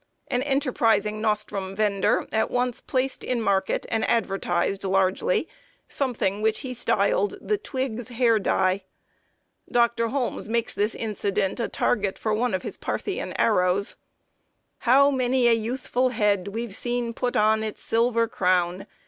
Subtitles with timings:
[0.29, 5.47] An enterprising nostrum vender at once placed in market and advertised largely
[5.87, 8.81] something which he styled the "Twiggs Hair Dye."
[9.69, 10.07] Dr.
[10.07, 13.95] Holmes makes the incident a target for one of his Parthian arrows:
[14.79, 18.87] "How many a youthful head we've seen put on its silver crown!